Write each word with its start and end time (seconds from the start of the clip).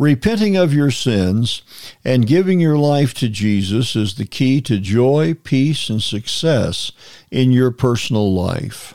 Repenting 0.00 0.56
of 0.56 0.72
your 0.72 0.90
sins 0.90 1.60
and 2.06 2.26
giving 2.26 2.58
your 2.58 2.78
life 2.78 3.12
to 3.12 3.28
Jesus 3.28 3.94
is 3.94 4.14
the 4.14 4.24
key 4.24 4.62
to 4.62 4.78
joy, 4.78 5.34
peace, 5.34 5.90
and 5.90 6.02
success 6.02 6.90
in 7.30 7.52
your 7.52 7.70
personal 7.70 8.32
life. 8.32 8.94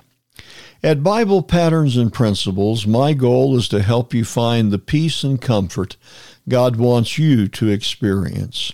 At 0.81 1.03
Bible 1.03 1.43
Patterns 1.43 1.95
and 1.95 2.11
Principles, 2.11 2.87
my 2.87 3.13
goal 3.13 3.55
is 3.55 3.67
to 3.67 3.83
help 3.83 4.15
you 4.15 4.25
find 4.25 4.71
the 4.71 4.79
peace 4.79 5.23
and 5.23 5.39
comfort 5.39 5.95
God 6.49 6.77
wants 6.77 7.19
you 7.19 7.47
to 7.49 7.69
experience. 7.69 8.73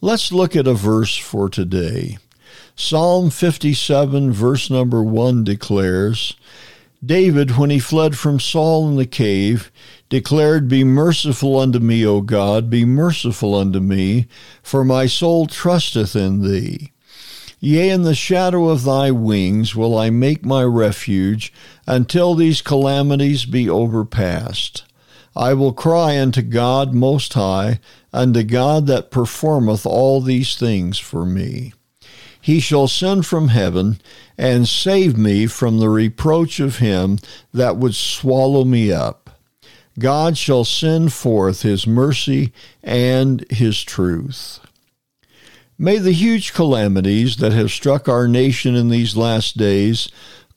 Let's 0.00 0.30
look 0.30 0.54
at 0.54 0.68
a 0.68 0.74
verse 0.74 1.16
for 1.16 1.48
today. 1.48 2.18
Psalm 2.76 3.28
57, 3.28 4.32
verse 4.32 4.70
number 4.70 5.02
1 5.02 5.42
declares, 5.42 6.36
David, 7.06 7.56
when 7.56 7.70
he 7.70 7.78
fled 7.78 8.18
from 8.18 8.40
Saul 8.40 8.88
in 8.88 8.96
the 8.96 9.06
cave, 9.06 9.70
declared, 10.08 10.68
Be 10.68 10.82
merciful 10.82 11.58
unto 11.58 11.78
me, 11.78 12.04
O 12.04 12.20
God, 12.20 12.68
be 12.68 12.84
merciful 12.84 13.54
unto 13.54 13.78
me, 13.78 14.26
for 14.62 14.84
my 14.84 15.06
soul 15.06 15.46
trusteth 15.46 16.16
in 16.16 16.42
thee. 16.42 16.92
Yea, 17.60 17.90
in 17.90 18.02
the 18.02 18.14
shadow 18.14 18.68
of 18.68 18.84
thy 18.84 19.10
wings 19.10 19.74
will 19.74 19.96
I 19.96 20.10
make 20.10 20.44
my 20.44 20.62
refuge 20.62 21.52
until 21.86 22.34
these 22.34 22.60
calamities 22.60 23.44
be 23.44 23.68
overpast. 23.68 24.84
I 25.34 25.54
will 25.54 25.72
cry 25.72 26.18
unto 26.18 26.42
God 26.42 26.92
Most 26.92 27.34
High, 27.34 27.78
unto 28.12 28.42
God 28.42 28.86
that 28.88 29.10
performeth 29.10 29.86
all 29.86 30.20
these 30.20 30.56
things 30.56 30.98
for 30.98 31.24
me. 31.24 31.72
He 32.46 32.60
shall 32.60 32.86
send 32.86 33.26
from 33.26 33.48
heaven 33.48 34.00
and 34.38 34.68
save 34.68 35.18
me 35.18 35.48
from 35.48 35.80
the 35.80 35.88
reproach 35.88 36.60
of 36.60 36.78
him 36.78 37.18
that 37.52 37.76
would 37.76 37.96
swallow 37.96 38.62
me 38.64 38.92
up. 38.92 39.30
God 39.98 40.38
shall 40.38 40.62
send 40.62 41.12
forth 41.12 41.62
his 41.62 41.88
mercy 41.88 42.52
and 42.84 43.44
his 43.50 43.82
truth. 43.82 44.60
May 45.76 45.98
the 45.98 46.12
huge 46.12 46.52
calamities 46.52 47.38
that 47.38 47.50
have 47.50 47.72
struck 47.72 48.08
our 48.08 48.28
nation 48.28 48.76
in 48.76 48.90
these 48.90 49.16
last 49.16 49.56
days 49.56 50.08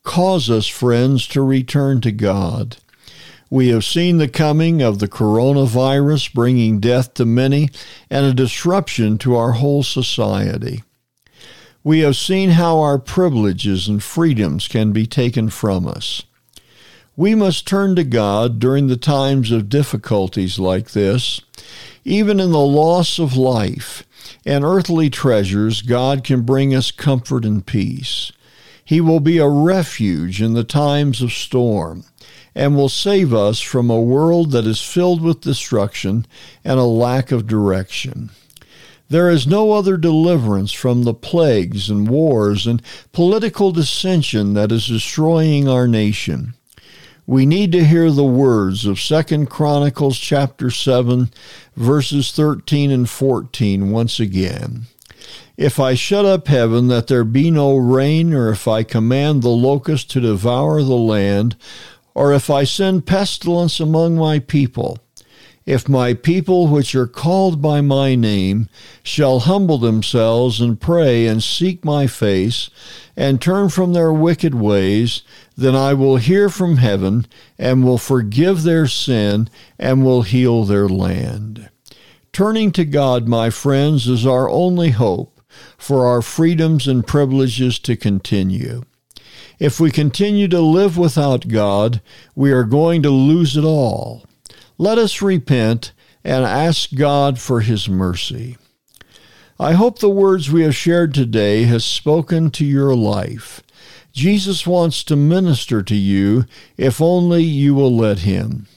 cause 0.04 0.48
us, 0.48 0.68
friends, 0.68 1.26
to 1.30 1.42
return 1.42 2.02
to 2.02 2.12
God. 2.12 2.78
We 3.50 3.70
have 3.70 3.84
seen 3.84 4.20
the 4.20 4.28
coming 4.28 4.84
of 4.84 5.00
the 5.00 5.08
coronavirus 5.08 6.36
bringing 6.36 6.80
death 6.80 7.16
to 7.16 7.26
many 7.26 7.72
and 8.12 8.28
a 8.28 8.34
disruption 8.36 9.18
to 9.18 9.36
our 9.36 9.54
whole 9.54 9.82
society. 9.82 10.84
We 11.90 12.02
have 12.02 12.18
seen 12.18 12.52
how 12.52 12.82
our 12.82 13.00
privileges 13.00 13.88
and 13.88 14.04
freedoms 14.04 14.68
can 14.68 14.92
be 14.92 15.08
taken 15.08 15.50
from 15.50 15.88
us. 15.88 16.22
We 17.18 17.34
must 17.34 17.66
turn 17.66 17.96
to 17.96 18.04
God 18.04 18.60
during 18.60 18.86
the 18.86 18.96
times 18.96 19.50
of 19.50 19.70
difficulties 19.70 20.60
like 20.60 20.92
this. 20.92 21.42
Even 22.06 22.40
in 22.40 22.52
the 22.52 22.60
loss 22.60 23.18
of 23.18 23.36
life 23.36 24.04
and 24.46 24.64
earthly 24.64 25.10
treasures, 25.10 25.82
God 25.82 26.24
can 26.24 26.44
bring 26.44 26.76
us 26.76 26.92
comfort 26.92 27.44
and 27.44 27.66
peace. 27.66 28.32
He 28.86 29.02
will 29.02 29.20
be 29.20 29.40
a 29.40 29.50
refuge 29.50 30.44
in 30.44 30.54
the 30.54 30.64
times 30.64 31.24
of 31.24 31.32
storm 31.34 32.04
and 32.54 32.76
will 32.76 32.90
save 32.90 33.34
us 33.34 33.62
from 33.62 33.90
a 33.90 34.00
world 34.00 34.52
that 34.52 34.68
is 34.68 34.80
filled 34.80 35.24
with 35.24 35.42
destruction 35.42 36.28
and 36.64 36.80
a 36.80 36.84
lack 36.84 37.32
of 37.32 37.48
direction. 37.48 38.30
There 39.10 39.32
is 39.32 39.48
no 39.48 39.72
other 39.72 39.98
deliverance 39.98 40.72
from 40.72 41.04
the 41.04 41.16
plagues 41.16 41.90
and 41.90 42.08
wars 42.08 42.68
and 42.68 42.82
political 43.12 43.72
dissension 43.72 44.54
that 44.54 44.72
is 44.72 44.86
destroying 44.86 45.68
our 45.68 45.88
nation. 45.88 46.54
We 47.26 47.48
need 47.48 47.72
to 47.72 47.86
hear 47.86 48.12
the 48.12 48.24
words 48.24 48.86
of 48.86 49.00
2 49.00 49.48
Chronicles 49.48 50.18
chapter 50.20 50.70
7 50.70 51.32
verses 51.76 52.32
13 52.32 52.92
and 52.92 53.10
14 53.10 53.90
once 53.90 54.20
again. 54.20 54.84
If 55.58 55.80
I 55.80 55.96
shut 55.96 56.26
up 56.26 56.48
heaven 56.48 56.88
that 56.88 57.08
there 57.08 57.24
be 57.24 57.52
no 57.52 57.76
rain, 57.76 58.34
or 58.34 58.52
if 58.52 58.68
I 58.68 58.84
command 58.84 59.42
the 59.42 59.50
locust 59.50 60.10
to 60.12 60.22
devour 60.22 60.82
the 60.82 60.96
land, 60.96 61.56
or 62.14 62.32
if 62.32 62.50
I 62.50 62.64
send 62.64 63.06
pestilence 63.06 63.80
among 63.80 64.16
my 64.16 64.40
people, 64.40 65.00
if 65.66 65.88
my 65.88 66.14
people, 66.14 66.68
which 66.68 66.96
are 66.96 67.08
called 67.08 67.62
by 67.62 67.82
my 67.82 68.16
name, 68.16 68.68
shall 69.04 69.40
humble 69.40 69.78
themselves 69.78 70.60
and 70.62 70.82
pray 70.82 71.28
and 71.28 71.44
seek 71.44 71.86
my 71.86 72.08
face, 72.08 72.70
and 73.16 73.42
turn 73.42 73.70
from 73.70 73.94
their 73.94 74.12
wicked 74.12 74.56
ways, 74.56 75.22
then 75.56 75.76
I 75.76 75.94
will 75.94 76.18
hear 76.18 76.50
from 76.50 76.78
heaven, 76.78 77.28
and 77.58 77.84
will 77.84 77.98
forgive 77.98 78.64
their 78.64 78.88
sin, 78.88 79.50
and 79.78 80.04
will 80.04 80.22
heal 80.22 80.64
their 80.64 80.88
land. 80.88 81.70
Turning 82.32 82.72
to 82.72 82.86
God, 82.86 83.28
my 83.28 83.50
friends, 83.50 84.08
is 84.08 84.26
our 84.26 84.50
only 84.50 84.92
hope 84.92 85.42
for 85.78 86.08
our 86.08 86.22
freedoms 86.22 86.88
and 86.88 87.06
privileges 87.06 87.80
to 87.80 87.96
continue. 87.96 88.84
If 89.60 89.80
we 89.80 89.92
continue 89.92 90.48
to 90.48 90.62
live 90.62 90.98
without 90.98 91.50
God, 91.50 92.02
we 92.34 92.52
are 92.52 92.64
going 92.64 93.04
to 93.04 93.10
lose 93.10 93.58
it 93.58 93.66
all. 93.66 94.24
Let 94.82 94.98
us 94.98 95.22
repent 95.22 95.92
and 96.24 96.46
ask 96.46 96.96
God 96.96 97.38
for 97.38 97.60
his 97.60 97.90
mercy. 97.90 98.56
I 99.60 99.74
hope 99.74 100.00
the 100.00 100.10
words 100.10 100.50
we 100.50 100.64
have 100.64 100.74
shared 100.74 101.14
today 101.14 101.64
has 101.64 101.84
spoken 101.84 102.50
to 102.52 102.66
your 102.66 102.96
life. 102.96 103.62
Jesus 104.14 104.66
wants 104.66 105.04
to 105.04 105.18
minister 105.18 105.84
to 105.84 105.96
you 105.96 106.46
if 106.78 107.02
only 107.02 107.44
you 107.44 107.76
will 107.76 107.94
let 107.94 108.20
him. 108.20 108.68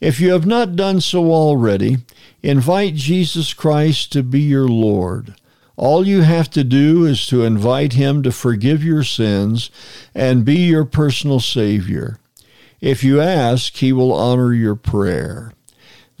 If 0.00 0.20
you 0.20 0.32
have 0.32 0.46
not 0.46 0.74
done 0.74 1.02
so 1.02 1.30
already, 1.30 1.98
invite 2.42 2.94
Jesus 2.94 3.52
Christ 3.52 4.12
to 4.12 4.22
be 4.22 4.40
your 4.40 4.68
Lord. 4.68 5.34
All 5.76 6.06
you 6.06 6.22
have 6.22 6.48
to 6.52 6.64
do 6.64 7.04
is 7.04 7.26
to 7.26 7.44
invite 7.44 7.92
him 7.92 8.22
to 8.22 8.32
forgive 8.32 8.82
your 8.82 9.04
sins 9.04 9.70
and 10.14 10.46
be 10.46 10.60
your 10.60 10.86
personal 10.86 11.40
Savior. 11.40 12.18
If 12.86 13.02
you 13.02 13.20
ask, 13.20 13.74
He 13.74 13.92
will 13.92 14.12
honor 14.12 14.54
your 14.54 14.76
prayer. 14.76 15.52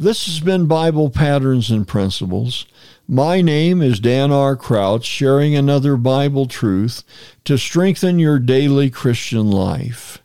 This 0.00 0.26
has 0.26 0.40
been 0.40 0.66
Bible 0.66 1.10
Patterns 1.10 1.70
and 1.70 1.86
Principles. 1.86 2.66
My 3.06 3.40
name 3.40 3.80
is 3.80 4.00
Dan 4.00 4.32
R. 4.32 4.56
Crouch, 4.56 5.04
sharing 5.04 5.54
another 5.54 5.96
Bible 5.96 6.46
truth 6.46 7.04
to 7.44 7.56
strengthen 7.56 8.18
your 8.18 8.40
daily 8.40 8.90
Christian 8.90 9.48
life. 9.48 10.20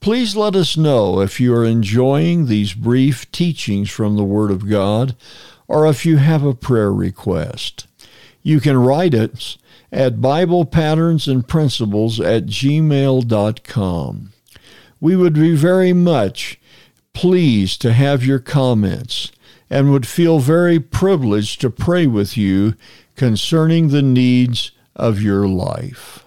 Please 0.00 0.34
let 0.34 0.56
us 0.56 0.78
know 0.78 1.20
if 1.20 1.38
you 1.38 1.54
are 1.54 1.66
enjoying 1.66 2.46
these 2.46 2.72
brief 2.72 3.30
teachings 3.30 3.90
from 3.90 4.16
the 4.16 4.24
Word 4.24 4.50
of 4.50 4.70
God 4.70 5.14
or 5.68 5.86
if 5.86 6.06
you 6.06 6.16
have 6.16 6.44
a 6.44 6.54
prayer 6.54 6.94
request. 6.94 7.86
You 8.42 8.58
can 8.58 8.78
write 8.78 9.14
us 9.14 9.58
at 9.92 10.22
Bible 10.22 10.64
Patterns 10.64 11.28
and 11.28 11.46
Principles 11.46 12.20
at 12.20 12.46
gmail.com. 12.46 14.30
We 15.04 15.16
would 15.16 15.34
be 15.34 15.54
very 15.54 15.92
much 15.92 16.58
pleased 17.12 17.82
to 17.82 17.92
have 17.92 18.24
your 18.24 18.38
comments 18.38 19.32
and 19.68 19.92
would 19.92 20.06
feel 20.06 20.38
very 20.38 20.80
privileged 20.80 21.60
to 21.60 21.68
pray 21.68 22.06
with 22.06 22.38
you 22.38 22.72
concerning 23.14 23.88
the 23.88 24.00
needs 24.00 24.70
of 24.96 25.20
your 25.20 25.46
life. 25.46 26.23